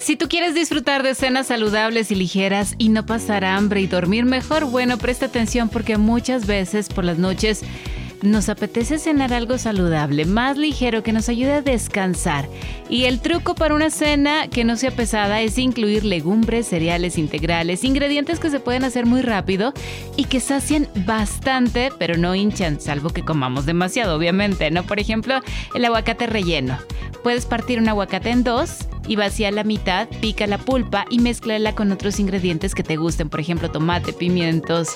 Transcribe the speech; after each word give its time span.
Si 0.00 0.16
tú 0.16 0.28
quieres 0.28 0.54
disfrutar 0.54 1.02
de 1.02 1.14
cenas 1.14 1.48
saludables 1.48 2.10
y 2.10 2.14
ligeras 2.14 2.74
y 2.78 2.88
no 2.88 3.04
pasar 3.04 3.44
hambre 3.44 3.82
y 3.82 3.86
dormir 3.86 4.24
mejor, 4.24 4.64
bueno, 4.64 4.96
presta 4.96 5.26
atención 5.26 5.68
porque 5.68 5.98
muchas 5.98 6.46
veces 6.46 6.88
por 6.88 7.04
las 7.04 7.18
noches 7.18 7.62
nos 8.22 8.48
apetece 8.48 8.98
cenar 8.98 9.34
algo 9.34 9.58
saludable, 9.58 10.24
más 10.24 10.56
ligero, 10.56 11.02
que 11.02 11.12
nos 11.12 11.28
ayude 11.28 11.52
a 11.52 11.62
descansar. 11.62 12.48
Y 12.88 13.04
el 13.04 13.20
truco 13.20 13.54
para 13.54 13.74
una 13.74 13.90
cena 13.90 14.48
que 14.48 14.64
no 14.64 14.76
sea 14.76 14.90
pesada 14.90 15.42
es 15.42 15.58
incluir 15.58 16.04
legumbres, 16.04 16.68
cereales 16.68 17.18
integrales, 17.18 17.84
ingredientes 17.84 18.40
que 18.40 18.50
se 18.50 18.58
pueden 18.58 18.84
hacer 18.84 19.04
muy 19.04 19.20
rápido 19.20 19.74
y 20.16 20.24
que 20.24 20.40
sacian 20.40 20.88
bastante, 21.06 21.90
pero 21.98 22.16
no 22.16 22.34
hinchan, 22.34 22.80
salvo 22.80 23.10
que 23.10 23.24
comamos 23.24 23.66
demasiado, 23.66 24.16
obviamente, 24.16 24.70
¿no? 24.70 24.82
Por 24.82 24.98
ejemplo, 24.98 25.40
el 25.74 25.84
aguacate 25.84 26.26
relleno. 26.26 26.78
Puedes 27.22 27.44
partir 27.44 27.78
un 27.78 27.88
aguacate 27.88 28.30
en 28.30 28.44
dos 28.44 28.88
y 29.10 29.16
vacía 29.16 29.50
la 29.50 29.64
mitad, 29.64 30.06
pica 30.20 30.46
la 30.46 30.56
pulpa 30.56 31.04
y 31.10 31.18
mezclala 31.18 31.74
con 31.74 31.90
otros 31.90 32.20
ingredientes 32.20 32.76
que 32.76 32.84
te 32.84 32.96
gusten, 32.96 33.28
por 33.28 33.40
ejemplo, 33.40 33.68
tomate, 33.68 34.12
pimientos, 34.12 34.90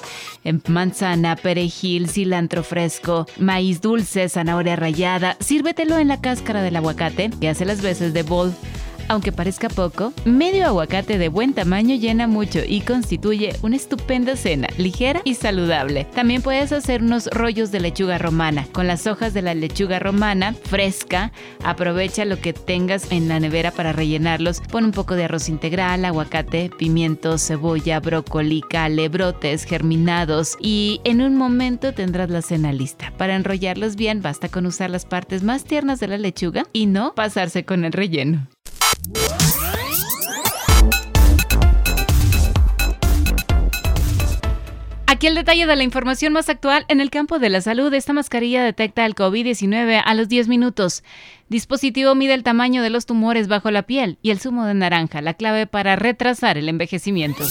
em, 0.45 0.61
manzana, 0.69 1.35
perejil, 1.35 2.09
cilantro 2.09 2.63
fresco, 2.63 3.27
maíz 3.41 3.81
dulce, 3.81 4.29
zanahoria 4.29 4.77
rallada. 4.77 5.37
Sírvetelo 5.41 5.99
en 5.99 6.07
la 6.07 6.21
cáscara 6.21 6.63
del 6.63 6.77
aguacate 6.77 7.29
que 7.41 7.49
hace 7.49 7.65
las 7.65 7.83
veces 7.83 8.15
de 8.15 8.23
bol 8.23 8.55
aunque 9.09 9.33
parezca 9.33 9.69
poco, 9.69 10.13
medio 10.25 10.67
aguacate 10.67 11.19
de 11.19 11.29
buen 11.29 11.55
tamaño 11.55 11.97
llena 11.97 12.27
mucho 12.27 12.61
y 12.67 12.83
constituye 12.83 13.57
una 13.63 13.77
estupenda 13.77 14.37
cena, 14.37 14.69
ligera 14.79 15.21
y 15.25 15.35
saludable. 15.35 16.07
También 16.15 16.43
puedes 16.43 16.73
hacer 16.73 17.03
unos 17.03 17.27
rollos 17.29 17.71
de 17.71 17.81
lechuga 17.81 18.19
romana. 18.19 18.67
Con 18.73 18.87
las 18.87 19.07
hojas 19.07 19.35
de 19.35 19.43
la 19.43 19.55
lechuga 19.55 19.99
romana 19.99 20.55
fresca, 20.55 21.33
aprovecha 21.65 22.25
lo 22.25 22.41
que 22.41 22.53
tengas 22.53 23.11
en 23.11 23.29
la 23.29 23.41
nevera 23.41 23.71
para 23.71 23.93
rellenarlos. 23.93 24.61
Pon 24.71 24.85
un 24.85 24.93
poco 24.93 25.15
de 25.15 25.25
arroz 25.25 25.49
integral, 25.49 26.05
aguacate, 26.05 26.71
pimiento, 26.79 27.39
cebolla, 27.39 28.01
brócoli, 28.01 28.63
cale, 28.69 29.11
germinados 29.67 30.57
y 30.61 31.01
en 31.05 31.21
un 31.21 31.37
momento 31.37 31.93
tendrás 31.93 32.31
la 32.31 32.43
cena 32.43 32.73
lista. 32.73 33.13
Para 33.17 33.37
enrollarlos 33.37 33.97
bien 33.97 34.23
basta 34.23 34.49
con 34.49 34.67
usar 34.67 34.91
las 34.91 35.05
partes 35.05 35.43
más 35.43 35.65
tiernas 35.65 36.01
de 36.01 36.09
la 36.09 36.19
lechuga 36.19 36.65
y 36.73 36.87
no 36.87 37.15
pasarse 37.15 37.65
con 37.65 37.85
el 37.85 37.93
relleno. 37.93 38.49
Aquí 45.07 45.29
el 45.29 45.37
detalle 45.37 45.67
de 45.67 45.77
la 45.77 45.85
información 45.85 46.33
más 46.33 46.49
actual 46.49 46.85
en 46.89 47.01
el 47.01 47.09
campo 47.09 47.39
de 47.39 47.49
la 47.49 47.61
salud. 47.61 47.95
Esta 47.95 48.13
mascarilla 48.13 48.65
detecta 48.65 49.07
el 49.07 49.15
COVID-19 49.15 50.03
a 50.05 50.15
los 50.15 50.29
10 50.29 50.49
minutos. 50.49 51.05
Dispositivo 51.49 52.17
mide 52.17 52.35
el 52.35 52.43
tamaño 52.43 52.83
de 52.83 52.91
los 52.91 53.07
tumores 53.07 53.47
bajo 53.47 53.71
la 53.71 53.85
piel 53.85 54.19
y 54.23 54.33
el 54.33 54.41
zumo 54.41 54.65
de 54.65 54.75
naranja, 54.75 55.23
la 55.23 55.35
clave 55.35 55.69
para 55.69 55.95
retrasar 55.95 56.59
el 56.59 56.69
envejecimiento. 56.69 57.45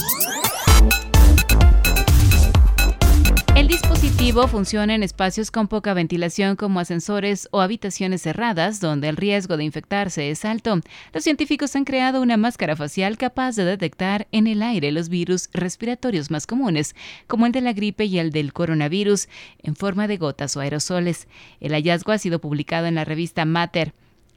Funciona 4.32 4.94
en 4.94 5.02
espacios 5.02 5.50
con 5.50 5.68
poca 5.68 5.92
ventilación 5.92 6.56
como 6.56 6.80
ascensores 6.80 7.46
o 7.50 7.60
habitaciones 7.60 8.22
cerradas 8.22 8.80
donde 8.80 9.08
el 9.08 9.16
riesgo 9.16 9.58
de 9.58 9.64
infectarse 9.64 10.30
es 10.30 10.46
alto. 10.46 10.80
Los 11.12 11.24
científicos 11.24 11.76
han 11.76 11.84
creado 11.84 12.22
una 12.22 12.38
máscara 12.38 12.74
facial 12.74 13.18
capaz 13.18 13.54
de 13.54 13.66
detectar 13.66 14.26
en 14.32 14.46
el 14.46 14.62
aire 14.62 14.92
los 14.92 15.10
virus 15.10 15.50
respiratorios 15.52 16.30
más 16.30 16.46
comunes, 16.46 16.96
como 17.26 17.44
el 17.44 17.52
de 17.52 17.60
la 17.60 17.74
gripe 17.74 18.06
y 18.06 18.18
el 18.18 18.30
del 18.30 18.54
coronavirus, 18.54 19.28
en 19.62 19.76
forma 19.76 20.08
de 20.08 20.16
gotas 20.16 20.56
o 20.56 20.60
aerosoles. 20.60 21.28
El 21.60 21.72
hallazgo 21.72 22.10
ha 22.10 22.18
sido 22.18 22.40
publicado 22.40 22.86
en 22.86 22.94
la 22.94 23.04
revista 23.04 23.44
Matter. 23.44 23.92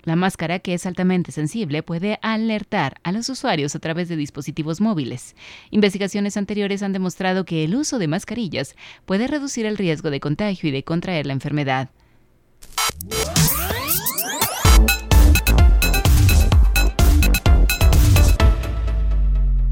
La 0.08 0.16
máscara, 0.16 0.60
que 0.60 0.74
es 0.74 0.86
altamente 0.86 1.34
sensible, 1.34 1.84
puede 1.84 2.18
alertar 2.22 3.02
a 3.04 3.12
los 3.12 3.28
usuarios 3.28 3.76
a 3.76 3.80
través 3.80 4.08
de 4.08 4.16
dispositivos 4.16 4.80
móviles. 4.80 5.36
Investigaciones 5.70 6.38
anteriores 6.38 6.82
han 6.82 6.94
demostrado 6.94 7.44
que 7.44 7.66
el 7.66 7.76
uso 7.76 8.00
de 8.00 8.08
mascarillas 8.08 8.78
puede 9.04 9.28
reducir 9.28 9.66
el 9.66 9.78
riesgo 9.78 10.10
de 10.10 10.22
contagio 10.22 10.70
y 10.70 10.72
de 10.72 10.86
contraer 10.86 11.26
la 11.26 11.34
enfermedad. 11.34 11.90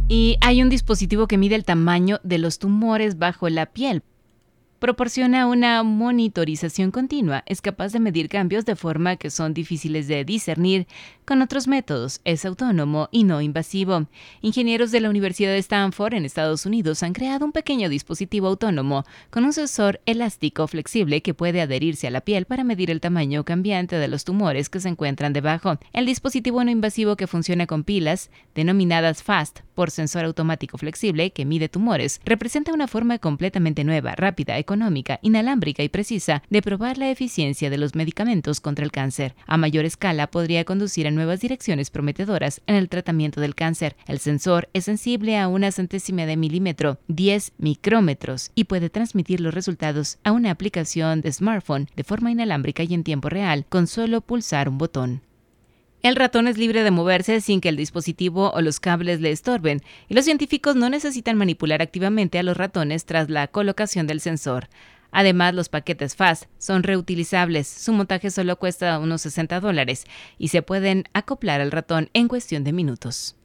Y 0.10 0.36
hay 0.42 0.62
un 0.62 0.68
dispositivo 0.68 1.28
que 1.28 1.38
mide 1.38 1.56
el 1.56 1.64
tamaño 1.64 2.20
de 2.24 2.40
los 2.40 2.60
tumores 2.60 3.18
bajo 3.18 3.48
la 3.48 3.68
piel 3.68 4.04
proporciona 4.86 5.48
una 5.48 5.82
monitorización 5.82 6.92
continua, 6.92 7.42
es 7.48 7.60
capaz 7.60 7.92
de 7.92 8.00
medir 8.00 8.30
cambios 8.30 8.66
de 8.66 8.76
forma 8.76 9.16
que 9.16 9.32
son 9.32 9.52
difíciles 9.52 10.08
de 10.08 10.24
discernir 10.24 10.86
con 11.26 11.42
otros 11.42 11.68
métodos, 11.68 12.22
es 12.24 12.46
autónomo 12.46 13.10
y 13.12 13.24
no 13.24 13.42
invasivo. 13.42 14.06
Ingenieros 14.42 14.92
de 14.92 15.02
la 15.02 15.10
Universidad 15.10 15.50
de 15.50 15.58
Stanford 15.58 16.14
en 16.14 16.26
Estados 16.26 16.66
Unidos 16.66 17.02
han 17.04 17.14
creado 17.14 17.46
un 17.46 17.52
pequeño 17.52 17.90
dispositivo 17.90 18.48
autónomo 18.48 19.04
con 19.32 19.44
un 19.44 19.54
sensor 19.54 20.00
elástico 20.06 20.68
flexible 20.68 21.22
que 21.22 21.34
puede 21.34 21.62
adherirse 21.62 22.08
a 22.08 22.12
la 22.12 22.22
piel 22.22 22.46
para 22.46 22.64
medir 22.64 22.92
el 22.92 23.02
tamaño 23.02 23.44
cambiante 23.44 23.98
de 23.98 24.08
los 24.08 24.24
tumores 24.24 24.70
que 24.70 24.80
se 24.80 24.90
encuentran 24.90 25.34
debajo. 25.34 25.80
El 25.94 26.06
dispositivo 26.06 26.64
no 26.64 26.72
invasivo 26.72 27.16
que 27.16 27.28
funciona 27.28 27.66
con 27.66 27.84
pilas, 27.84 28.30
denominadas 28.54 29.24
FAST 29.24 29.62
por 29.74 29.92
sensor 29.92 30.26
automático 30.26 30.78
flexible 30.78 31.32
que 31.32 31.46
mide 31.46 31.70
tumores, 31.70 32.22
representa 32.24 32.74
una 32.74 32.88
forma 32.88 33.20
completamente 33.20 33.84
nueva, 33.84 34.16
rápida, 34.16 34.58
económica, 34.58 35.20
inalámbrica 35.22 35.84
y 35.84 35.90
precisa 35.90 36.44
de 36.50 36.62
probar 36.62 36.98
la 36.98 37.10
eficiencia 37.10 37.70
de 37.70 37.78
los 37.78 37.96
medicamentos 37.96 38.62
contra 38.62 38.86
el 38.86 38.92
cáncer. 38.92 39.36
A 39.48 39.58
mayor 39.58 39.86
escala 39.86 40.28
podría 40.28 40.64
conducir 40.64 41.08
a 41.08 41.12
nuevas 41.16 41.40
direcciones 41.40 41.90
prometedoras 41.90 42.62
en 42.68 42.76
el 42.76 42.90
tratamiento 42.90 43.42
del 43.42 43.56
cáncer. 43.56 43.96
El 44.08 44.20
sensor 44.20 44.70
es 44.74 44.86
sensible 44.86 45.38
a 45.38 45.48
una 45.48 45.72
centésima 45.72 46.26
de 46.26 46.38
milímetro, 46.38 47.00
10 47.08 47.54
micrómetros, 47.58 48.52
y 48.54 48.66
puede 48.66 48.90
transmitir 48.90 49.42
los 49.42 49.54
resultados 49.54 50.20
a 50.24 50.32
una 50.32 50.52
aplicación 50.52 51.22
de 51.22 51.32
smartphone 51.32 51.88
de 51.96 52.04
forma 52.04 52.32
inalámbrica 52.32 52.84
y 52.84 52.94
en 52.94 53.04
tiempo 53.04 53.30
real 53.30 53.66
con 53.68 53.88
solo 53.88 54.22
pulsar 54.22 54.70
un 54.70 54.78
botón. 54.78 55.22
El 56.06 56.16
ratón 56.16 56.48
es 56.48 56.60
libre 56.60 56.84
de 56.84 56.92
moverse 56.92 57.42
sin 57.42 57.62
que 57.62 57.70
el 57.70 57.78
dispositivo 57.78 58.52
o 58.52 58.62
los 58.62 58.80
cables 58.80 59.22
le 59.22 59.32
estorben, 59.32 59.82
y 60.08 60.14
los 60.14 60.26
científicos 60.26 60.76
no 60.76 60.88
necesitan 60.88 61.36
manipular 61.36 61.82
activamente 61.82 62.38
a 62.38 62.44
los 62.44 62.56
ratones 62.56 63.06
tras 63.06 63.32
la 63.32 63.48
colocación 63.48 64.06
del 64.06 64.22
sensor. 64.22 64.70
Además, 65.16 65.56
los 65.56 65.70
paquetes 65.70 66.18
FAST 66.18 66.44
son 66.58 66.84
reutilizables, 66.84 67.70
su 67.70 67.94
montaje 67.94 68.30
solo 68.32 68.60
cuesta 68.60 69.00
unos 69.00 69.22
60 69.22 69.62
dólares 69.62 70.04
y 70.38 70.50
se 70.50 70.62
pueden 70.62 71.06
acoplar 71.14 71.62
al 71.62 71.72
ratón 71.72 72.10
en 72.12 72.28
cuestión 72.28 72.66
de 72.66 72.74
minutos. 72.74 73.38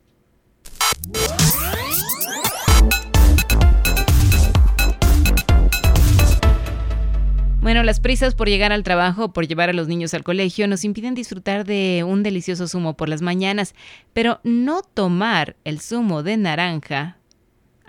Bueno, 7.60 7.84
las 7.84 8.00
prisas 8.00 8.34
por 8.34 8.48
llegar 8.48 8.72
al 8.72 8.82
trabajo 8.82 9.26
o 9.26 9.32
por 9.32 9.46
llevar 9.46 9.70
a 9.70 9.72
los 9.72 9.86
niños 9.86 10.12
al 10.12 10.24
colegio 10.24 10.66
nos 10.66 10.82
impiden 10.82 11.14
disfrutar 11.14 11.64
de 11.64 12.02
un 12.04 12.24
delicioso 12.24 12.66
zumo 12.66 12.96
por 12.96 13.08
las 13.08 13.22
mañanas, 13.22 13.76
pero 14.12 14.40
no 14.42 14.82
tomar 14.82 15.54
el 15.62 15.78
zumo 15.78 16.24
de 16.24 16.36
naranja 16.36 17.19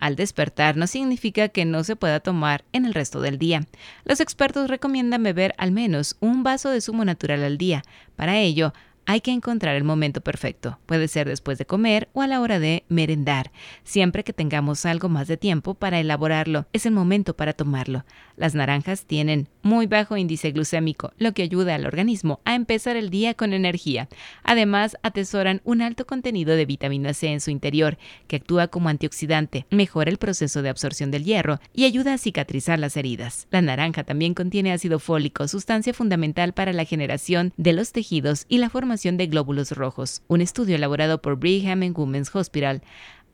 al 0.01 0.17
despertar 0.17 0.75
no 0.75 0.87
significa 0.87 1.47
que 1.47 1.63
no 1.63 1.85
se 1.85 1.95
pueda 1.95 2.19
tomar 2.19 2.65
en 2.73 2.85
el 2.85 2.93
resto 2.93 3.21
del 3.21 3.37
día. 3.37 3.65
Los 4.03 4.19
expertos 4.19 4.69
recomiendan 4.69 5.23
beber 5.23 5.53
al 5.57 5.71
menos 5.71 6.17
un 6.19 6.43
vaso 6.43 6.69
de 6.69 6.81
zumo 6.81 7.05
natural 7.05 7.43
al 7.43 7.57
día. 7.57 7.83
Para 8.17 8.37
ello, 8.37 8.73
hay 9.05 9.21
que 9.21 9.31
encontrar 9.31 9.75
el 9.75 9.83
momento 9.83 10.21
perfecto. 10.21 10.79
Puede 10.85 11.07
ser 11.07 11.27
después 11.27 11.57
de 11.57 11.65
comer 11.65 12.09
o 12.13 12.21
a 12.21 12.27
la 12.27 12.41
hora 12.41 12.59
de 12.59 12.83
merendar. 12.89 13.51
Siempre 13.83 14.23
que 14.23 14.33
tengamos 14.33 14.85
algo 14.85 15.09
más 15.09 15.27
de 15.27 15.37
tiempo 15.37 15.73
para 15.73 15.99
elaborarlo, 15.99 16.67
es 16.73 16.85
el 16.85 16.93
momento 16.93 17.35
para 17.35 17.53
tomarlo. 17.53 18.05
Las 18.37 18.55
naranjas 18.55 19.05
tienen 19.05 19.47
muy 19.61 19.85
bajo 19.87 20.17
índice 20.17 20.51
glucémico, 20.51 21.13
lo 21.17 21.33
que 21.33 21.43
ayuda 21.43 21.75
al 21.75 21.85
organismo 21.85 22.39
a 22.45 22.55
empezar 22.55 22.95
el 22.95 23.09
día 23.09 23.33
con 23.33 23.53
energía. 23.53 24.07
Además, 24.43 24.97
atesoran 25.03 25.61
un 25.63 25.81
alto 25.81 26.05
contenido 26.05 26.55
de 26.55 26.65
vitamina 26.65 27.13
C 27.13 27.27
en 27.27 27.41
su 27.41 27.51
interior, 27.51 27.97
que 28.27 28.37
actúa 28.37 28.67
como 28.67 28.89
antioxidante, 28.89 29.65
mejora 29.69 30.09
el 30.09 30.17
proceso 30.17 30.61
de 30.61 30.69
absorción 30.69 31.11
del 31.11 31.23
hierro 31.23 31.59
y 31.73 31.85
ayuda 31.85 32.13
a 32.13 32.17
cicatrizar 32.17 32.79
las 32.79 32.97
heridas. 32.97 33.47
La 33.51 33.61
naranja 33.61 34.03
también 34.03 34.33
contiene 34.33 34.71
ácido 34.71 34.99
fólico, 34.99 35.47
sustancia 35.47 35.93
fundamental 35.93 36.53
para 36.53 36.73
la 36.73 36.85
generación 36.85 37.53
de 37.57 37.73
los 37.73 37.91
tejidos 37.91 38.45
y 38.47 38.57
la 38.57 38.69
de 38.91 39.27
glóbulos 39.27 39.71
rojos. 39.71 40.21
Un 40.27 40.41
estudio 40.41 40.75
elaborado 40.75 41.21
por 41.21 41.37
Brigham 41.37 41.81
and 41.81 41.97
Women's 41.97 42.35
Hospital 42.35 42.81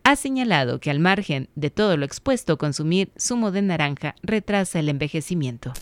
ha 0.03 0.15
señalado 0.15 0.79
que 0.79 0.91
al 0.91 0.99
margen 0.99 1.49
de 1.55 1.71
todo 1.71 1.97
lo 1.97 2.05
expuesto, 2.05 2.59
consumir 2.59 3.11
zumo 3.19 3.49
de 3.51 3.63
naranja 3.63 4.15
retrasa 4.21 4.79
el 4.79 4.89
envejecimiento. 4.89 5.73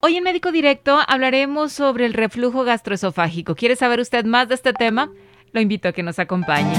Hoy 0.00 0.16
en 0.16 0.24
Médico 0.24 0.50
Directo 0.50 0.98
hablaremos 1.06 1.72
sobre 1.72 2.06
el 2.06 2.12
reflujo 2.12 2.64
gastroesofágico. 2.64 3.54
¿Quiere 3.54 3.76
saber 3.76 4.00
usted 4.00 4.24
más 4.24 4.48
de 4.48 4.56
este 4.56 4.72
tema? 4.72 5.12
Lo 5.52 5.60
invito 5.60 5.88
a 5.88 5.92
que 5.92 6.02
nos 6.02 6.18
acompañe. 6.18 6.74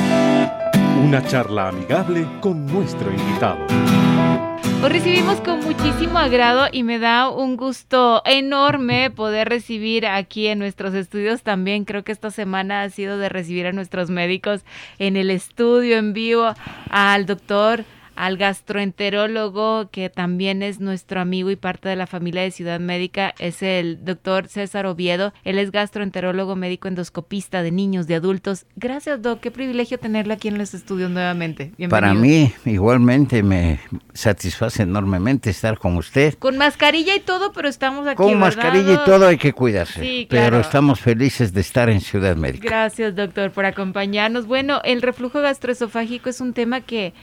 Una 1.04 1.26
charla 1.26 1.70
amigable 1.70 2.28
con 2.42 2.66
nuestro 2.66 3.10
invitado. 3.10 3.66
Os 4.82 4.90
recibimos 4.90 5.42
con 5.42 5.60
muchísimo 5.60 6.20
agrado 6.20 6.68
y 6.72 6.84
me 6.84 7.00
da 7.00 7.30
un 7.30 7.58
gusto 7.58 8.22
enorme 8.24 9.12
poder 9.12 9.50
recibir 9.50 10.08
aquí 10.08 10.48
en 10.48 10.58
nuestros 10.58 10.94
estudios 10.94 11.44
también. 11.44 11.84
Creo 11.84 12.06
que 12.06 12.14
esta 12.14 12.32
semana 12.32 12.84
ha 12.84 12.90
sido 12.90 13.18
de 13.18 13.28
recibir 13.28 13.68
a 13.68 13.74
nuestros 13.74 14.10
médicos 14.10 14.62
en 14.98 15.18
el 15.18 15.32
estudio 15.32 15.98
en 15.98 16.14
vivo 16.14 16.54
al 16.90 17.26
doctor 17.26 17.84
al 18.20 18.36
gastroenterólogo, 18.36 19.90
que 19.92 20.10
también 20.10 20.62
es 20.62 20.82
nuestro 20.82 21.22
amigo 21.22 21.52
y 21.52 21.56
parte 21.56 21.88
de 21.88 21.96
la 21.96 22.06
familia 22.06 22.42
de 22.42 22.52
Ciudad 22.52 22.78
Médica, 22.78 23.34
es 23.40 23.64
el 23.64 24.04
doctor 24.04 24.50
César 24.50 24.86
Oviedo. 24.88 25.32
Él 25.46 25.58
es 25.58 25.72
gastroenterólogo 25.72 26.58
médico 26.58 26.90
endoscopista 26.90 27.64
de 27.64 27.72
niños, 27.72 28.08
de 28.08 28.16
adultos. 28.16 28.66
Gracias, 28.76 29.22
Doc. 29.22 29.40
Qué 29.40 29.52
privilegio 29.52 30.00
tenerlo 30.00 30.34
aquí 30.34 30.50
en 30.50 30.58
los 30.58 30.74
estudios 30.74 31.10
nuevamente. 31.10 31.72
Bienvenido. 31.78 31.90
Para 31.90 32.14
mí, 32.14 32.52
igualmente, 32.66 33.42
me 33.42 33.80
satisface 34.14 34.84
enormemente 34.84 35.50
estar 35.50 35.78
con 35.78 35.96
usted. 35.96 36.34
Con 36.40 36.58
mascarilla 36.58 37.16
y 37.16 37.22
todo, 37.22 37.54
pero 37.54 37.70
estamos 37.70 38.06
aquí. 38.06 38.18
Con 38.18 38.38
mascarilla 38.38 38.96
y 38.96 39.06
todo 39.06 39.28
hay 39.28 39.38
que 39.38 39.54
cuidarse. 39.54 40.02
Sí, 40.02 40.28
claro. 40.30 40.46
Pero 40.48 40.60
estamos 40.60 41.00
felices 41.00 41.54
de 41.54 41.62
estar 41.62 41.90
en 41.90 42.02
Ciudad 42.02 42.36
Médica. 42.36 42.68
Gracias, 42.68 43.16
doctor, 43.16 43.52
por 43.52 43.64
acompañarnos. 43.64 44.46
Bueno, 44.46 44.82
el 44.84 45.02
reflujo 45.02 45.40
gastroesofágico 45.40 46.30
es 46.30 46.42
un 46.42 46.52
tema 46.52 46.82
que 46.82 47.14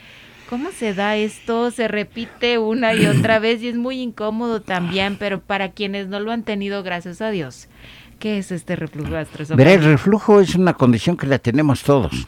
¿Cómo 0.49 0.71
se 0.71 0.95
da 0.95 1.17
esto? 1.17 1.71
Se 1.73 1.89
repite 1.89 2.59
una 2.59 2.95
y 2.95 3.07
otra 3.07 3.39
vez 3.41 3.63
y 3.63 3.69
es 3.69 3.77
muy 3.77 4.01
incómodo 4.01 4.63
también, 4.63 5.17
pero 5.19 5.41
para 5.41 5.73
quienes 5.73 6.07
no 6.07 6.21
lo 6.21 6.31
han 6.31 6.45
tenido, 6.45 6.83
gracias 6.83 7.21
a 7.21 7.31
Dios. 7.31 7.69
¿Qué 8.19 8.39
es 8.39 8.53
este 8.53 8.77
reflujo 8.77 9.11
gastroesofágico? 9.11 9.57
Verá, 9.57 9.73
el 9.73 9.85
reflujo 9.85 10.41
es 10.41 10.55
una 10.55 10.75
condición 10.75 11.17
que 11.17 11.27
la 11.27 11.39
tenemos 11.39 11.83
todos. 11.83 12.27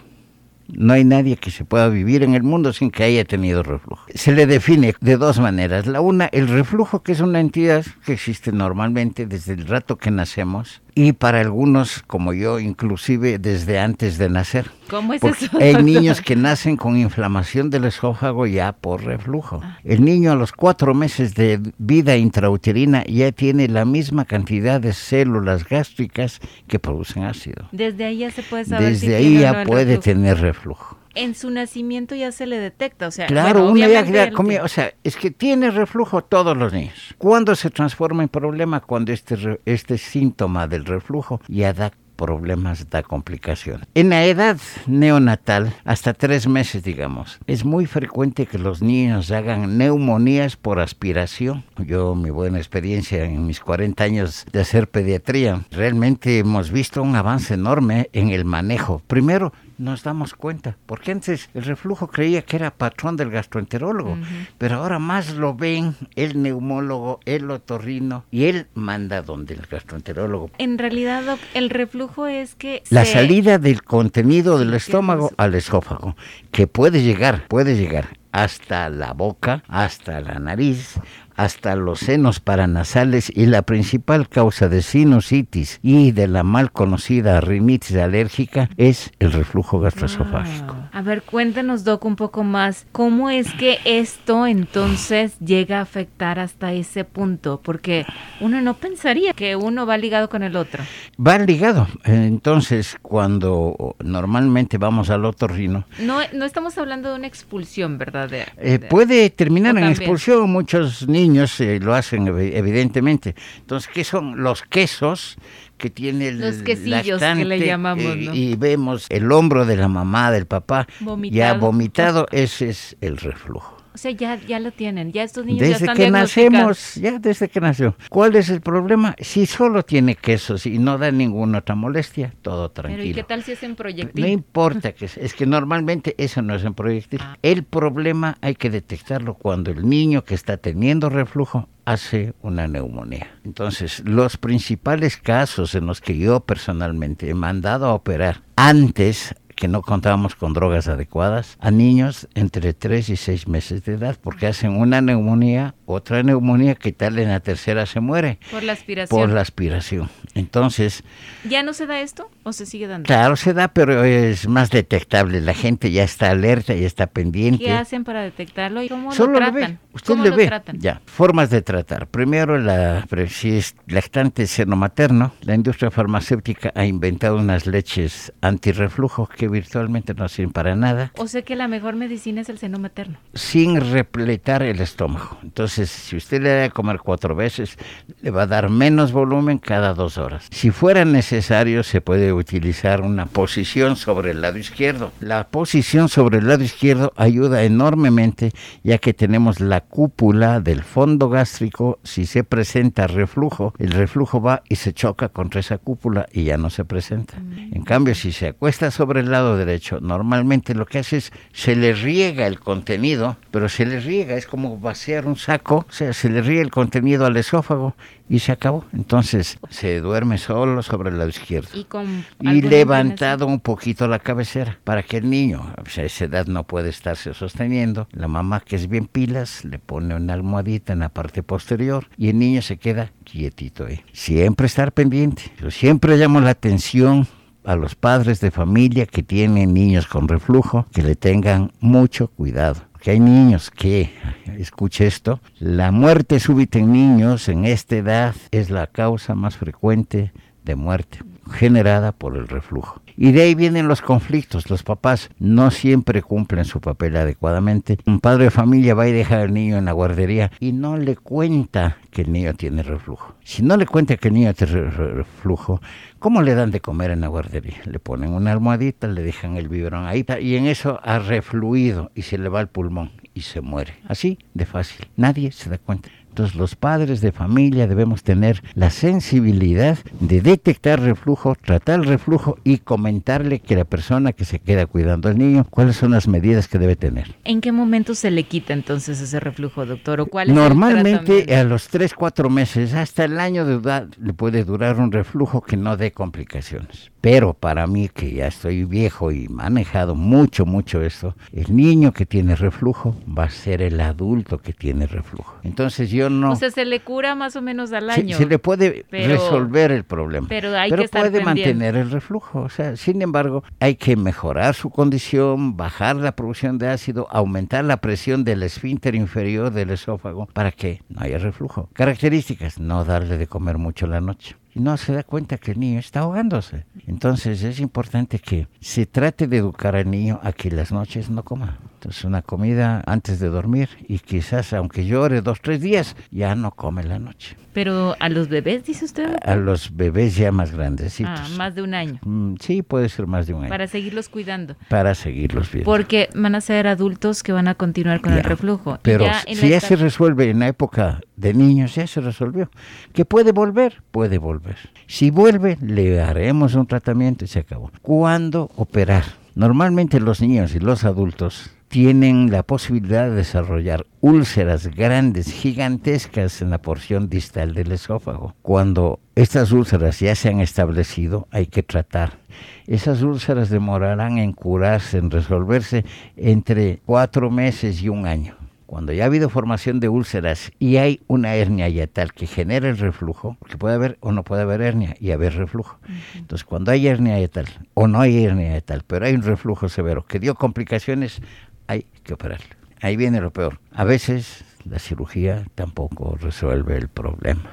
No 0.69 0.93
hay 0.93 1.03
nadie 1.03 1.37
que 1.37 1.51
se 1.51 1.65
pueda 1.65 1.89
vivir 1.89 2.23
en 2.23 2.35
el 2.35 2.43
mundo 2.43 2.75
sin 2.75 2.91
que 2.91 3.05
haya 3.05 3.25
tenido 3.25 3.63
reflujo. 3.63 4.05
Se 4.15 4.33
le 4.33 4.47
define 4.47 4.95
de 5.01 5.17
dos 5.17 5.41
maneras. 5.41 5.87
La 5.87 6.03
una, 6.03 6.27
el 6.27 6.47
reflujo, 6.47 7.03
que 7.03 7.13
es 7.13 7.21
una 7.21 7.41
entidad 7.41 7.87
que 8.05 8.13
existe 8.13 8.53
normalmente 8.53 9.25
desde 9.25 9.55
el 9.55 9.67
rato 9.67 9.97
que 9.97 10.11
nacemos 10.11 10.83
y 10.95 11.13
para 11.13 11.41
algunos, 11.41 12.03
como 12.07 12.33
yo, 12.33 12.59
inclusive 12.59 13.39
desde 13.39 13.79
antes 13.79 14.19
de 14.19 14.29
nacer. 14.29 14.71
¿Cómo 14.91 15.15
es 15.15 15.23
eso? 15.23 15.59
Hay 15.61 15.83
niños 15.83 16.21
que 16.21 16.35
nacen 16.35 16.77
con 16.77 16.97
inflamación 16.97 17.71
del 17.71 17.85
esófago 17.85 18.47
ya 18.47 18.73
por 18.73 19.05
reflujo. 19.05 19.61
Ah. 19.63 19.79
El 19.85 20.05
niño 20.05 20.33
a 20.33 20.35
los 20.35 20.53
cuatro 20.53 20.95
meses 20.95 21.35
de 21.35 21.61
vida 21.79 22.17
intrauterina 22.17 23.05
ya 23.05 23.31
tiene 23.33 23.69
la 23.69 23.85
misma 23.85 24.25
cantidad 24.25 24.81
de 24.81 24.93
células 24.93 25.69
gástricas 25.69 26.41
que 26.67 26.79
producen 26.79 27.25
ácido. 27.25 27.69
Desde 27.73 28.05
ahí 28.05 28.19
ya 28.19 28.31
se 28.31 28.43
puede 28.43 28.65
saber. 28.65 28.89
Desde 28.89 29.17
ahí 29.17 29.39
ya 29.41 29.65
puede 29.65 29.99
tener 29.99 30.41
reflujo 30.41 30.99
en 31.15 31.35
su 31.35 31.51
nacimiento 31.51 32.15
ya 32.15 32.33
se 32.33 32.47
le 32.47 32.59
detecta, 32.59 33.09
o 33.09 33.11
sea, 33.11 33.27
claro, 33.27 33.71
una 33.71 33.89
ya, 33.89 34.31
o 34.63 34.69
sea, 34.69 34.93
es 35.05 35.17
que 35.17 35.31
tiene 35.31 35.71
reflujo 35.71 36.23
todos 36.23 36.57
los 36.57 36.73
niños. 36.73 37.15
¿Cuándo 37.19 37.55
se 37.55 37.71
transforma 37.71 38.23
en 38.23 38.29
problema? 38.29 38.81
Cuando 38.81 39.13
este 39.13 39.37
este 39.65 39.99
síntoma 39.99 40.67
del 40.67 40.85
reflujo 40.85 41.41
ya 41.49 41.73
da 41.73 41.93
problemas, 42.19 42.91
da 42.91 43.03
complicación. 43.05 43.87
En 43.95 44.11
la 44.11 44.25
edad 44.27 44.59
neonatal, 44.87 45.73
hasta 45.85 46.13
tres 46.15 46.49
meses, 46.49 46.83
digamos, 46.83 47.39
es 47.47 47.65
muy 47.65 47.87
frecuente 47.87 48.47
que 48.47 48.59
los 48.59 48.83
niños 48.83 49.31
hagan 49.31 49.79
neumonías 49.79 50.57
por 50.57 50.81
aspiración. 50.81 51.65
Yo, 51.79 52.17
mi 52.17 52.31
buena 52.31 52.59
experiencia 52.59 53.25
en 53.25 53.47
mis 53.47 53.61
40 53.61 54.03
años 54.03 54.45
de 54.51 54.61
hacer 54.61 54.89
pediatría, 54.89 55.63
realmente 55.71 56.41
hemos 56.41 56.73
visto 56.73 57.03
un 57.03 57.15
avance 57.15 57.55
enorme 57.55 58.11
en 58.13 58.31
el 58.31 58.45
manejo. 58.45 59.01
Primero, 59.07 59.53
nos 59.79 60.03
damos 60.03 60.35
cuenta, 60.35 60.77
porque 60.87 61.13
antes 61.13 61.49
el 61.55 61.65
reflujo 61.65 62.09
creía 62.09 62.43
que 62.43 62.57
era 62.57 62.71
patrón 62.71 63.17
del 63.17 63.31
gastroenterólogo, 63.31 64.19
pero 64.59 64.77
ahora 64.77 64.99
más 64.99 65.35
lo 65.35 65.55
ven 65.55 65.95
el 66.17 66.43
neumólogo, 66.43 67.21
el 67.25 67.51
otorrino, 67.51 68.25
y 68.31 68.45
él 68.47 68.67
manda 68.75 69.23
donde 69.23 69.55
el 69.55 69.63
gastroenterólogo. 69.63 70.51
En 70.59 70.79
realidad, 70.79 71.39
el 71.55 71.71
reflujo 71.71 72.27
es 72.27 72.55
que... 72.55 72.83
La 72.91 73.05
salida 73.05 73.59
del 73.59 73.83
contenido 73.83 74.59
del 74.59 74.75
estómago 74.75 75.33
al 75.37 75.55
esófago, 75.55 76.17
que 76.51 76.67
puede 76.67 77.03
llegar, 77.03 77.47
puede 77.49 77.77
llegar 77.77 78.19
hasta 78.33 78.89
la 78.91 79.13
boca, 79.15 79.63
hasta 79.69 80.21
la 80.21 80.39
nariz, 80.39 80.95
hasta 81.39 81.77
los 81.77 82.01
senos 82.01 82.41
paranasales 82.41 83.33
y 83.33 83.47
la 83.47 83.63
principal 83.63 84.29
causa 84.29 84.69
de 84.69 84.83
sinusitis 84.83 85.79
y 85.83 86.11
de 86.11 86.27
la 86.27 86.43
mal 86.43 86.73
conocida 86.73 87.41
rinitis 87.41 87.97
alérgica 87.97 88.69
es 88.77 89.13
el 89.21 89.33
reflujo 89.33 89.79
gastroesofágico. 89.79 90.75
A 90.93 91.03
ver, 91.03 91.23
cuéntenos, 91.23 91.85
Doc, 91.85 92.05
un 92.05 92.17
poco 92.17 92.43
más. 92.45 92.87
¿Cómo 92.93 93.31
es 93.31 93.53
que 93.53 93.79
esto 93.85 94.47
entonces 94.47 95.39
llega 95.39 95.79
a 95.79 95.83
afectar 95.83 96.39
hasta 96.39 96.73
ese 96.73 97.05
punto? 97.05 97.61
Porque 97.63 98.07
uno 98.41 98.61
no 98.61 98.75
pensaría 98.75 99.33
que 99.35 99.55
uno 99.55 99.87
va 99.87 99.99
ligado 99.99 100.29
con 100.29 100.43
el 100.43 100.57
otro. 100.57 100.83
Va 101.25 101.39
ligado. 101.39 101.87
Entonces, 102.05 102.97
cuando 103.03 103.97
normalmente 104.03 104.79
vamos 104.79 105.11
al 105.11 105.25
otorrino... 105.25 105.85
No, 105.99 106.21
no 106.33 106.45
estamos 106.45 106.79
hablando 106.79 107.11
de 107.11 107.17
una 107.17 107.27
expulsión, 107.27 107.99
¿verdad? 107.99 108.31
Eh, 108.57 108.79
puede 108.79 109.31
terminar 109.31 109.77
en 109.77 109.85
expulsión. 109.85 110.51
Muchos 110.51 111.07
niños 111.07 111.19
niños 111.19 111.61
eh, 111.61 111.79
lo 111.81 111.95
hacen 111.95 112.27
evidentemente. 112.29 113.35
Entonces, 113.59 113.91
¿qué 113.93 114.05
son 114.05 114.43
los 114.43 114.63
quesos? 114.63 115.37
Que 115.79 115.91
tiene 115.91 116.29
el 116.29 116.41
Los 116.41 116.63
quesillos 116.63 117.21
que 117.21 117.45
le 117.45 117.61
llamamos, 117.61 118.05
eh, 118.05 118.31
y 118.35 118.57
vemos 118.57 119.07
el 119.09 119.31
hombro 119.33 119.65
de 119.65 119.77
la 119.77 119.89
mamá, 119.89 120.31
del 120.31 120.47
papá, 120.47 120.87
ya 121.31 121.55
vomitado, 121.55 122.27
ese 122.31 122.69
es 122.69 122.97
el 123.01 123.17
reflujo. 123.17 123.78
O 123.99 124.01
sea, 124.01 124.13
ya, 124.13 124.37
ya 124.37 124.61
lo 124.61 124.71
tienen, 124.71 125.11
ya 125.11 125.25
estos 125.25 125.45
niños 125.45 125.59
desde 125.59 125.73
ya 125.73 125.77
están 125.79 125.97
que 125.97 126.09
nacemos, 126.09 126.95
ya 126.95 127.19
desde 127.19 127.49
que 127.49 127.61
nació. 127.61 127.97
¿Cuál 128.09 128.37
es 128.37 128.49
el 128.49 128.61
problema? 128.61 129.17
Si 129.19 129.45
solo 129.45 129.83
tiene 129.83 130.15
quesos 130.15 130.67
y 130.67 130.79
no 130.79 130.99
da 130.99 131.11
ninguna 131.11 131.59
otra 131.59 131.75
molestia, 131.75 132.33
todo 132.41 132.71
tranquilo. 132.71 133.03
Pero 133.03 133.11
¿y 133.11 133.15
qué 133.15 133.25
tal 133.25 133.43
si 133.43 133.51
es 133.51 133.63
en 133.65 133.75
proyectil? 133.75 134.25
No 134.25 134.29
importa 134.29 134.93
que 134.93 135.07
es, 135.07 135.17
es 135.17 135.35
que 135.35 135.47
normalmente 135.47 136.15
eso 136.17 136.43
no 136.43 136.55
es 136.55 136.63
en 136.63 136.75
proyectil. 136.75 137.19
Ah. 137.21 137.39
El 137.43 137.65
problema 137.65 138.39
hay 138.41 138.55
que 138.55 138.71
detectarlo 138.71 139.35
cuando 139.35 139.73
el 139.73 139.89
niño 139.89 140.23
que 140.23 140.37
está 140.37 140.59
teniendo 140.59 141.11
reflujo 141.11 141.69
hace 141.85 142.35
una 142.41 142.69
neumonía. 142.69 143.27
Entonces, 143.45 144.05
los 144.05 144.37
principales 144.37 145.17
casos 145.17 145.75
en 145.75 145.87
los 145.87 146.01
que 146.01 146.17
yo 146.17 146.39
personalmente 146.39 147.29
he 147.31 147.35
mandado 147.35 147.87
a 147.87 147.95
operar 147.95 148.43
antes 148.55 149.35
que 149.59 149.67
no 149.67 149.83
contábamos 149.83 150.37
con 150.37 150.55
drogas 150.55 150.87
adecuadas 150.87 151.57
a 151.61 151.73
niños 151.73 152.29
entre 152.35 152.75
3 152.75 153.09
y 153.09 153.17
6 153.17 153.49
meses 153.49 153.85
de 153.85 153.95
edad, 153.95 154.17
porque 154.23 154.47
hacen 154.47 154.77
una 154.77 155.01
neumonía, 155.01 155.75
otra 155.85 156.23
neumonía 156.23 156.77
que 156.77 156.93
tal 156.93 157.19
en 157.19 157.31
la 157.31 157.41
tercera 157.41 157.85
se 157.85 157.99
muere. 157.99 158.39
Por 158.53 158.63
la 158.63 158.75
aspiración. 158.75 159.21
Por 159.21 159.31
la 159.31 159.41
aspiración. 159.41 160.11
Entonces... 160.35 161.03
¿Ya 161.49 161.65
no 161.65 161.73
se 161.73 161.89
da 161.89 162.01
esto 162.01 162.31
o 162.45 162.53
se 162.53 162.67
sigue 162.67 162.87
dando? 162.87 163.09
Claro, 163.09 163.35
se 163.35 163.53
da, 163.53 163.67
pero 163.67 164.05
es 164.05 164.47
más 164.47 164.71
detectable. 164.71 165.41
La 165.41 165.55
gente 165.55 165.91
ya 165.91 166.05
está 166.05 166.31
alerta, 166.31 166.75
y 166.75 166.85
está 166.85 167.09
pendiente. 167.09 167.65
¿Qué 167.65 167.73
hacen 167.73 168.05
para 168.05 168.23
detectarlo 168.23 168.81
y 168.81 168.89
cómo 168.89 169.11
lo 169.11 169.33
tratan? 169.33 169.81
Usted 169.93 170.07
¿Cómo 170.07 170.23
le 170.23 170.31
lo 170.31 170.37
ve. 170.37 170.47
Tratan? 170.47 170.79
Ya, 170.79 171.01
formas 171.05 171.51
de 171.51 171.63
tratar. 171.63 172.07
Primero, 172.07 172.59
la, 172.59 173.07
si 173.29 173.57
es 173.57 173.75
lactante 173.89 174.47
seno 174.47 174.77
materno, 174.77 175.33
la 175.43 175.57
industria 175.57 175.91
farmacéutica 175.91 176.71
ha 176.77 176.85
inventado 176.85 177.39
unas 177.39 177.67
leches 177.67 178.33
antirreflujo 178.41 179.27
que 179.27 179.48
virtualmente 179.49 180.15
no 180.15 180.29
sirven 180.29 180.53
para 180.53 180.77
nada. 180.77 181.13
O 181.17 181.27
sea 181.27 181.43
que 181.43 181.57
la 181.57 181.69
mejor 181.69 181.97
medicina 181.97 182.41
es 182.41 182.49
el 182.49 182.59
seno 182.59 182.79
materno. 182.79 183.19
Sin 183.35 183.81
repletar 183.81 184.63
el 184.63 184.81
estómago. 184.81 185.39
Entonces, 185.43 185.91
si 185.91 186.17
usted 186.17 186.43
le 186.43 186.51
da 186.51 186.65
a 186.65 186.71
comer 186.71 186.99
cuatro 186.99 187.35
veces, 187.35 187.77
le 188.23 188.31
va 188.31 188.43
a 188.43 188.47
dar 188.47 188.71
menos 188.71 189.13
volumen 189.13 189.59
cada 189.59 189.95
dos 189.95 190.19
horas. 190.19 190.47
Si 190.51 190.71
fuera 190.71 191.05
necesario, 191.05 191.83
se 191.83 192.01
puede 192.01 192.33
utilizar 192.33 193.01
una 193.01 193.27
posición 193.27 193.97
sobre 193.97 194.33
el 194.33 194.41
lado 194.41 194.59
izquierdo. 194.59 195.13
La 195.21 195.49
posición 195.49 196.09
sobre 196.09 196.39
el 196.39 196.49
lado 196.49 196.65
izquierdo 196.65 197.13
ayuda 197.17 197.65
enormemente, 197.65 198.53
ya 198.83 198.99
que 198.99 199.15
tenemos 199.15 199.61
la 199.61 199.81
cúpula 199.81 200.61
del 200.61 200.83
fondo 200.83 201.29
gástrico. 201.29 201.99
Si 202.03 202.27
se 202.27 202.45
presenta 202.45 203.07
reflujo, 203.07 203.75
el 203.79 203.93
reflujo 203.93 204.41
va 204.41 204.63
y 204.69 204.77
se 204.77 204.93
choca 204.93 205.29
contra 205.29 205.61
esa 205.61 205.79
cúpula 205.79 206.27
y 206.33 206.45
ya 206.45 206.59
no 206.59 206.71
se 206.71 206.85
presenta. 206.85 207.39
Mm. 207.39 207.75
En 207.75 207.83
cambio, 207.83 208.15
si 208.15 208.33
se 208.33 208.49
acuesta 208.49 208.91
sobre 208.91 209.21
el 209.21 209.31
lado 209.31 209.38
lado 209.39 209.57
derecho, 209.57 209.99
normalmente 210.01 210.75
lo 210.75 210.87
que 210.87 210.99
hace 210.99 211.19
es 211.19 211.33
se 211.53 211.75
le 211.75 211.93
riega 211.93 212.47
el 212.47 212.61
contenido, 212.61 213.37
pero 213.51 213.69
se 213.69 213.87
le 213.87 214.01
riega, 214.01 214.37
es 214.37 214.47
como 214.47 214.79
vaciar 214.79 215.27
un 215.27 215.37
saco, 215.37 215.87
o 215.89 215.93
sea, 215.93 216.13
se 216.13 216.29
le 216.29 216.43
riega 216.43 216.63
el 216.63 216.71
contenido 216.71 217.27
al 217.27 217.37
esófago 217.37 217.95
y 218.29 218.41
se 218.41 218.53
acabó. 218.53 218.85
Entonces 218.93 219.59
se 219.71 220.01
duerme 220.01 220.39
solo 220.39 220.83
sobre 220.83 221.11
el 221.11 221.19
lado 221.19 221.31
izquierdo. 221.31 221.71
Y, 221.73 221.85
con 221.85 222.25
Y 222.41 222.49
alguna 222.49 222.71
levantado 222.71 223.47
un 223.47 223.61
poquito 223.61 224.07
la 224.07 224.19
cabecera 224.19 224.79
para 224.85 225.03
que 225.03 225.19
el 225.19 225.31
niño, 225.31 225.75
o 225.81 225.89
sea, 225.89 226.05
a 226.05 226.07
esa 226.07 226.27
edad 226.27 226.47
no 226.47 226.65
puede 226.65 226.91
estar 226.91 227.09
estarse 227.09 227.33
sosteniendo. 227.33 228.09
La 228.13 228.29
mamá, 228.29 228.61
que 228.61 228.77
es 228.77 228.89
bien 228.89 229.07
pilas, 229.07 229.65
le 229.65 229.79
pone 229.79 230.15
una 230.15 230.35
almohadita 230.35 230.93
en 230.93 230.99
la 231.01 231.09
parte 231.09 231.43
posterior 231.43 232.07
y 232.17 232.29
el 232.29 232.39
niño 232.39 232.61
se 232.61 232.77
queda 232.77 233.13
quietito 233.25 233.87
ahí. 233.87 234.03
Siempre 234.13 234.67
estar 234.67 234.93
pendiente. 234.93 235.43
Yo 235.61 235.71
siempre 235.71 236.17
llamo 236.17 236.41
la 236.41 236.51
atención 236.51 237.27
a 237.69 237.77
los 237.77 237.95
padres 237.95 238.41
de 238.41 238.51
familia 238.51 239.05
que 239.05 239.23
tienen 239.23 239.75
niños 239.75 240.07
con 240.07 240.27
reflujo, 240.27 240.87
que 240.91 241.03
le 241.03 241.17
tengan 241.17 241.71
mucho 241.81 242.29
cuidado. 242.29 242.81
Que 242.99 243.11
hay 243.11 243.21
niños 243.21 243.71
que, 243.71 244.11
escuche 244.57 245.07
esto, 245.07 245.41
la 245.61 245.93
muerte 245.93 246.41
súbita 246.41 246.79
en 246.79 246.93
niños 246.93 247.47
en 247.51 247.67
esta 247.67 247.97
edad 247.97 248.35
es 248.53 248.71
la 248.71 248.87
causa 248.87 249.35
más 249.35 249.59
frecuente 249.59 250.33
muerte 250.77 251.19
generada 251.51 252.13
por 252.13 252.37
el 252.37 252.47
reflujo. 252.47 253.01
Y 253.17 253.33
de 253.33 253.43
ahí 253.43 253.55
vienen 253.55 253.89
los 253.89 254.03
conflictos. 254.03 254.69
Los 254.71 254.83
papás 254.83 255.31
no 255.39 255.71
siempre 255.71 256.23
cumplen 256.23 256.65
su 256.67 256.81
papel 256.81 257.17
adecuadamente. 257.17 257.99
Un 258.07 258.21
padre 258.21 258.45
de 258.45 258.51
familia 258.51 258.95
va 258.95 259.09
y 259.09 259.13
deja 259.13 259.41
al 259.41 259.53
niño 259.55 259.79
en 259.79 259.87
la 259.87 259.93
guardería 259.93 260.53
y 260.61 260.73
no 260.73 260.97
le 260.99 261.17
cuenta 261.17 261.97
que 262.11 262.23
el 262.23 262.33
niño 262.33 262.55
tiene 262.55 262.83
reflujo. 262.83 263.35
Si 263.43 263.63
no 263.63 263.77
le 263.77 263.87
cuenta 263.87 264.17
que 264.19 264.29
el 264.29 264.35
niño 264.35 264.53
tiene 264.55 264.73
re- 264.75 264.91
re- 264.91 265.15
reflujo, 265.15 265.81
¿cómo 266.19 266.43
le 266.43 266.55
dan 266.55 266.71
de 266.71 266.81
comer 266.81 267.11
en 267.11 267.23
la 267.23 267.29
guardería? 267.29 267.79
Le 267.87 267.99
ponen 267.99 268.33
una 268.35 268.53
almohadita, 268.53 269.09
le 269.09 269.23
dejan 269.23 269.57
el 269.57 269.69
biberón 269.69 270.05
ahí 270.07 270.25
y 270.41 270.57
en 270.57 270.67
eso 270.67 271.01
ha 271.03 271.19
refluido 271.19 272.11
y 272.15 272.23
se 272.23 272.37
le 272.39 272.49
va 272.51 272.61
el 272.61 272.69
pulmón 272.69 273.11
y 273.35 273.41
se 273.41 273.61
muere. 273.63 273.95
Así 274.07 274.39
de 274.55 274.67
fácil. 274.67 275.07
Nadie 275.17 275.51
se 275.51 275.71
da 275.71 275.79
cuenta. 275.79 276.11
Entonces 276.39 276.57
los 276.57 276.77
padres 276.77 277.21
de 277.21 277.33
familia 277.33 277.89
debemos 277.89 278.23
tener 278.23 278.63
la 278.75 278.91
sensibilidad 278.91 279.99
de 280.21 280.41
detectar 280.41 281.01
reflujo, 281.01 281.57
tratar 281.57 281.99
el 281.99 282.07
reflujo 282.07 282.59
y 282.63 282.79
comentarle 282.79 283.59
que 283.59 283.75
la 283.75 283.85
persona 283.85 284.33
que 284.33 284.45
se 284.45 284.61
queda 284.61 284.87
cuidando 284.87 285.29
al 285.29 285.37
niño, 285.37 285.67
cuáles 285.69 285.97
son 285.97 286.13
las 286.13 286.29
medidas 286.29 286.69
que 286.69 286.79
debe 286.79 286.95
tener. 286.95 287.35
¿En 287.43 287.61
qué 287.61 287.73
momento 287.73 288.15
se 288.15 288.31
le 288.31 288.45
quita 288.45 288.73
entonces 288.73 289.21
ese 289.21 289.41
reflujo, 289.41 289.85
doctor? 289.85 290.21
¿O 290.21 290.27
cuál 290.27 290.55
Normalmente 290.55 291.53
a 291.57 291.65
los 291.65 291.89
3, 291.89 292.15
4 292.15 292.49
meses, 292.49 292.95
hasta 292.95 293.25
el 293.25 293.41
año 293.41 293.65
de 293.65 293.75
edad, 293.75 294.07
le 294.23 294.33
puede 294.33 294.63
durar 294.63 295.01
un 295.01 295.11
reflujo 295.11 295.61
que 295.61 295.77
no 295.77 295.97
dé 295.97 296.13
complicaciones. 296.13 297.11
Pero 297.21 297.53
para 297.53 297.89
mí, 297.89 298.09
que 298.09 298.33
ya 298.33 298.47
estoy 298.47 298.85
viejo 298.85 299.33
y 299.33 299.49
manejado 299.49 300.15
mucho, 300.15 300.67
mucho 300.67 301.03
esto, 301.03 301.35
el 301.53 301.75
niño 301.75 302.13
que 302.13 302.27
tiene 302.27 302.55
reflujo 302.55 303.17
va 303.37 303.45
a 303.45 303.51
ser 303.51 303.83
el 303.83 304.01
adulto 304.01 304.59
que 304.59 304.73
tiene 304.73 305.09
reflujo. 305.09 305.57
Entonces 305.65 306.11
yo 306.11 306.28
no... 306.31 306.53
O 306.53 306.57
sea, 306.57 306.71
se 306.71 306.85
le 306.85 307.01
cura 307.01 307.35
más 307.35 307.57
o 307.57 307.63
menos 307.63 307.93
al 307.93 308.11
año. 308.11 308.37
se 308.37 308.47
le 308.47 308.59
puede 308.59 309.05
Pero- 309.11 309.29
resolver 309.35 309.91
el 309.93 310.05
problema. 310.05 310.47
pero 310.49 310.77
hay 310.77 310.91
Pero 310.91 311.03
que 311.03 311.09
puede 311.09 311.43
mantener 311.45 311.97
el 311.97 312.11
reflujo. 312.11 312.61
O 312.63 312.69
sea, 312.69 312.97
sin 312.97 313.23
embargo, 313.23 313.65
hay 313.81 313.95
que 313.97 314.17
mejorar 314.17 314.75
su 314.75 314.91
condición, 314.91 315.77
bajar 315.77 316.17
la 316.17 316.33
producción 316.33 316.79
de 316.79 316.89
ácido, 316.89 317.27
aumentar 317.31 317.85
la 317.85 317.99
presión 317.99 318.45
del 318.45 318.63
esfínter 318.63 319.15
inferior 319.15 319.71
del 319.73 319.91
esófago 319.91 320.47
para 320.53 320.73
que 320.73 321.03
no 321.09 321.21
haya 321.23 321.39
reflujo. 321.39 321.89
Características, 321.93 322.79
no 322.79 323.05
darle 323.05 323.39
de 323.39 323.47
comer 323.47 323.79
mucho 323.79 324.07
la 324.07 324.21
noche. 324.21 324.57
No 324.75 324.97
se 324.97 325.13
da 325.13 325.25
cuenta 325.25 325.57
que 325.59 325.73
el 325.73 325.81
niño 325.81 325.99
está 325.99 326.21
ahogándose. 326.21 326.85
Entonces 327.07 327.63
es 327.65 327.81
importante 327.81 328.39
que 328.39 328.69
se 328.81 329.07
trate 329.07 329.49
de 329.49 329.57
educar 329.57 329.97
al 329.97 330.11
niño 330.11 330.39
a 330.43 330.53
que 330.53 330.71
las 330.71 330.93
noches 330.93 331.31
no 331.31 331.43
coma. 331.43 331.79
Entonces 331.99 332.23
una 332.23 332.43
comida 332.43 333.03
antes 333.07 333.41
de 333.41 333.49
dormir 333.49 333.89
y 334.07 334.21
quizás 334.21 334.73
aunque 334.73 335.05
llore 335.05 335.41
dos, 335.41 335.61
tres 335.61 335.81
días, 335.81 336.15
ya 336.31 336.55
no 336.55 336.71
come 336.71 337.03
la 337.03 337.19
noche. 337.19 337.57
Pero 337.73 338.15
a 338.21 338.29
los 338.29 338.49
bebés, 338.49 338.85
dice 338.85 339.05
usted. 339.05 339.37
A 339.45 339.57
los 339.57 339.97
bebés 339.97 340.37
ya 340.37 340.53
más 340.53 340.71
grandecitos. 340.71 341.41
Ah, 341.41 341.49
más 341.57 341.75
de 341.75 341.83
un 341.83 341.95
año. 341.95 342.21
Mm, 342.25 342.55
sí, 342.61 342.83
puede 342.83 343.09
ser 343.09 343.27
más 343.27 343.49
de 343.49 343.55
un 343.55 343.63
año. 343.63 343.69
Para 343.69 343.89
seguirlos 343.89 344.29
cuidando. 344.29 344.77
Para 344.89 345.17
seguirlos 345.17 345.73
viendo. 345.73 345.91
Porque 345.91 346.29
van 346.37 346.55
a 346.55 346.61
ser 346.61 346.87
adultos 346.87 347.43
que 347.43 347.51
van 347.51 347.67
a 347.67 347.75
continuar 347.75 348.21
con 348.21 348.33
el 348.33 348.45
reflujo. 348.45 349.01
Pero 349.03 349.25
ya 349.25 349.41
si 349.41 349.69
ya 349.69 349.81
se 349.81 349.97
resuelve 349.97 350.51
en 350.51 350.61
la 350.61 350.69
época 350.69 351.21
de 351.35 351.53
niños, 351.53 351.97
ya 351.97 352.07
se 352.07 352.21
resolvió. 352.21 352.71
Que 353.13 353.25
puede 353.25 353.51
volver, 353.51 354.05
puede 354.13 354.39
volver. 354.39 354.77
Si 355.09 355.31
vuelve, 355.31 355.79
le 355.81 356.21
haremos 356.21 356.77
un 356.77 356.87
tratamiento 356.87 357.45
y 357.45 357.49
se 357.49 357.59
acabó. 357.59 357.91
¿Cuándo 358.03 358.71
operar? 358.77 359.25
Normalmente 359.57 360.21
los 360.21 360.41
niños 360.41 360.77
y 360.77 360.79
los 360.79 361.03
adultos 361.03 361.73
tienen 361.89 362.51
la 362.51 362.63
posibilidad 362.63 363.29
de 363.29 363.37
desarrollar 363.37 364.07
úlceras 364.21 364.89
grandes, 364.89 365.51
gigantescas 365.51 366.61
en 366.63 366.71
la 366.71 366.79
porción 366.79 367.29
distal 367.29 367.75
del 367.75 367.93
esófago. 367.93 368.55
Cuando 368.63 369.21
estas 369.35 369.73
úlceras 369.73 370.21
ya 370.21 370.35
se 370.35 370.51
han 370.51 370.61
establecido, 370.61 371.49
hay 371.51 371.67
que 371.67 371.83
tratar. 371.83 372.39
Esas 372.87 373.23
úlceras 373.23 373.71
demorarán 373.71 374.39
en 374.39 374.53
curarse, 374.53 375.19
en 375.19 375.31
resolverse 375.31 376.05
entre 376.37 377.01
cuatro 377.07 377.51
meses 377.51 378.03
y 378.03 378.09
un 378.09 378.27
año. 378.27 378.57
Cuando 378.89 379.13
ya 379.13 379.25
ha 379.25 379.27
habido 379.27 379.51
formación 379.51 380.01
de 380.01 380.09
úlceras 380.09 380.73
y 380.79 380.97
hay 380.97 381.21
una 381.27 381.55
hernia 381.55 381.91
yatal 381.91 382.33
que 382.33 382.47
genera 382.47 382.89
el 382.89 382.97
reflujo, 382.97 383.55
porque 383.59 383.77
puede 383.77 383.95
haber 383.95 384.17
o 384.21 384.33
no 384.33 384.45
puede 384.45 384.63
haber 384.63 384.81
hernia 384.81 385.15
y 385.21 385.33
haber 385.33 385.57
reflujo. 385.57 385.99
Entonces, 386.35 386.65
cuando 386.65 386.91
hay 386.91 387.07
hernia 387.07 387.39
yatal 387.39 387.67
o 387.93 388.09
no 388.09 388.23
hay 388.23 388.43
hernia 388.43 388.73
yatal, 388.73 389.05
pero 389.07 389.27
hay 389.27 389.35
un 389.35 389.43
reflujo 389.43 389.91
severo 389.91 390.25
que 390.25 390.39
dio 390.39 390.55
complicaciones, 390.55 391.43
hay 391.89 392.07
que 392.23 392.35
operarlo. 392.35 392.77
Ahí 393.01 393.17
viene 393.17 393.41
lo 393.41 393.51
peor. 393.51 393.81
A 393.93 394.05
veces 394.05 394.65
la 394.85 394.99
cirugía 394.99 395.65
tampoco 395.75 396.37
resuelve 396.41 396.97
el 396.97 397.09
problema. 397.09 397.73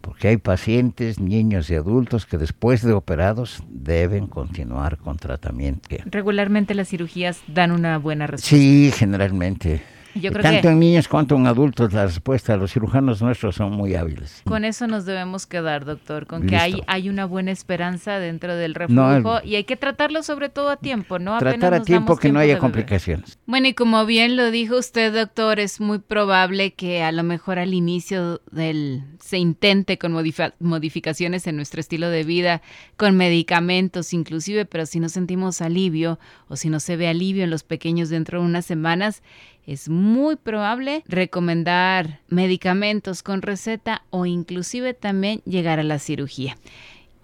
Porque 0.00 0.28
hay 0.28 0.36
pacientes, 0.36 1.18
niños 1.18 1.70
y 1.70 1.74
adultos 1.74 2.26
que 2.26 2.36
después 2.36 2.82
de 2.82 2.92
operados 2.92 3.62
deben 3.68 4.26
continuar 4.26 4.98
con 4.98 5.16
tratamiento. 5.16 5.88
Regularmente 6.04 6.74
las 6.74 6.88
cirugías 6.88 7.42
dan 7.46 7.72
una 7.72 7.96
buena 7.98 8.26
respuesta. 8.26 8.56
Sí, 8.56 8.92
generalmente. 8.94 9.82
Yo 10.14 10.30
creo 10.30 10.42
Tanto 10.42 10.62
que- 10.62 10.68
en 10.68 10.78
niños 10.78 11.08
cuanto 11.08 11.34
en 11.36 11.46
adultos, 11.46 11.92
la 11.92 12.06
respuesta 12.06 12.56
los 12.56 12.72
cirujanos 12.72 13.20
nuestros 13.20 13.56
son 13.56 13.72
muy 13.72 13.94
hábiles. 13.94 14.42
Con 14.44 14.64
eso 14.64 14.86
nos 14.86 15.04
debemos 15.06 15.46
quedar, 15.46 15.84
doctor, 15.84 16.26
con 16.26 16.46
que 16.46 16.56
hay, 16.56 16.82
hay 16.86 17.08
una 17.08 17.24
buena 17.24 17.50
esperanza 17.50 18.18
dentro 18.18 18.54
del 18.54 18.74
reflujo 18.74 19.40
el- 19.40 19.48
y 19.48 19.56
hay 19.56 19.64
que 19.64 19.76
tratarlo 19.76 20.22
sobre 20.22 20.48
todo 20.48 20.70
a 20.70 20.76
tiempo, 20.76 21.18
¿no? 21.18 21.34
Apenas 21.36 21.54
Tratar 21.58 21.74
a 21.74 21.78
nos 21.78 21.86
tiempo 21.86 22.06
damos 22.12 22.20
que 22.20 22.32
no 22.32 22.38
haya 22.38 22.58
complicaciones. 22.58 23.38
Bueno, 23.46 23.68
y 23.68 23.74
como 23.74 24.06
bien 24.06 24.36
lo 24.36 24.50
dijo 24.50 24.78
usted, 24.78 25.12
doctor, 25.12 25.58
es 25.58 25.80
muy 25.80 25.98
probable 25.98 26.72
que 26.74 27.02
a 27.02 27.10
lo 27.12 27.22
mejor 27.22 27.58
al 27.58 27.74
inicio 27.74 28.40
del 28.50 29.02
se 29.20 29.38
intente 29.38 29.96
con 29.98 30.12
modificaciones 30.60 31.46
en 31.46 31.56
nuestro 31.56 31.80
estilo 31.80 32.08
de 32.10 32.24
vida, 32.24 32.62
con 32.96 33.16
medicamentos 33.16 34.12
inclusive, 34.12 34.64
pero 34.66 34.86
si 34.86 35.00
no 35.00 35.08
sentimos 35.08 35.60
alivio 35.62 36.18
o 36.48 36.56
si 36.56 36.68
no 36.68 36.78
se 36.78 36.96
ve 36.96 37.08
alivio 37.08 37.42
en 37.44 37.50
los 37.50 37.62
pequeños 37.64 38.10
dentro 38.10 38.40
de 38.40 38.46
unas 38.46 38.66
semanas, 38.66 39.22
es 39.66 39.88
muy 39.88 40.36
probable 40.36 41.02
recomendar 41.06 42.20
medicamentos 42.28 43.22
con 43.22 43.42
receta 43.42 44.02
o 44.10 44.26
inclusive 44.26 44.94
también 44.94 45.40
llegar 45.44 45.80
a 45.80 45.84
la 45.84 45.98
cirugía. 45.98 46.56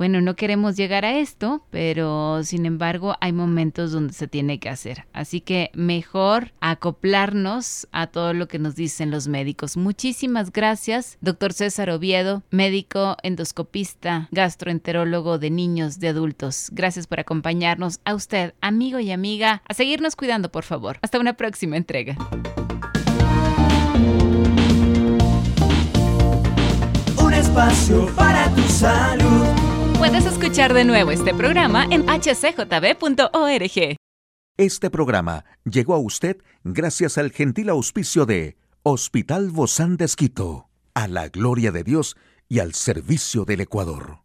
Bueno, 0.01 0.23
no 0.23 0.35
queremos 0.35 0.77
llegar 0.77 1.05
a 1.05 1.19
esto, 1.19 1.63
pero 1.69 2.43
sin 2.43 2.65
embargo 2.65 3.17
hay 3.21 3.35
momentos 3.35 3.93
donde 3.93 4.15
se 4.15 4.27
tiene 4.27 4.59
que 4.59 4.71
hacer. 4.71 5.05
Así 5.13 5.43
que 5.43 5.71
mejor 5.75 6.53
acoplarnos 6.61 7.87
a 7.93 8.07
todo 8.07 8.33
lo 8.33 8.49
que 8.49 8.59
nos 8.59 8.75
dicen 8.75 9.11
los 9.11 9.29
médicos. 9.29 9.77
Muchísimas 9.77 10.53
gracias, 10.53 11.19
doctor 11.21 11.53
César 11.53 11.91
Oviedo, 11.91 12.43
médico 12.51 13.19
endoscopista, 13.23 14.29
gastroenterólogo 14.31 15.39
de 15.39 15.51
niños, 15.51 16.01
de 16.01 16.09
adultos. 16.09 16.71
Gracias 16.73 17.07
por 17.07 17.21
acompañarnos. 17.21 18.01
A 18.07 18.15
usted, 18.15 18.55
amigo 18.63 19.01
y 19.01 19.11
amiga, 19.11 19.63
a 19.69 19.75
seguirnos 19.75 20.17
cuidando, 20.17 20.51
por 20.51 20.65
favor. 20.65 20.99
Hasta 21.03 21.21
una 21.21 21.35
próxima 21.35 21.77
entrega. 21.77 22.17
Un 27.19 27.35
espacio 27.35 28.07
para 28.17 28.49
tu 28.55 28.63
salud. 28.63 29.60
Puedes 30.01 30.25
escuchar 30.25 30.73
de 30.73 30.87
nuevo 30.87 31.11
este 31.11 31.35
programa 31.35 31.87
en 31.91 32.07
hcjb.org. 32.07 33.97
Este 34.57 34.89
programa 34.89 35.45
llegó 35.65 35.93
a 35.93 35.99
usted 35.99 36.39
gracias 36.65 37.19
al 37.19 37.33
gentil 37.33 37.69
auspicio 37.69 38.25
de 38.25 38.57
Hospital 38.83 39.51
Bozán 39.51 39.99
de 39.99 40.07
Esquito, 40.07 40.71
a 40.95 41.07
la 41.07 41.29
gloria 41.29 41.71
de 41.71 41.85
Dios 41.85 42.17
y 42.49 42.61
al 42.61 42.73
servicio 42.73 43.45
del 43.45 43.61
Ecuador. 43.61 44.21